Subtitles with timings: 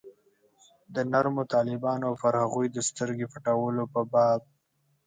[0.93, 4.41] د نرمو طالبانو او پر هغوی د سترګې پټولو په باب.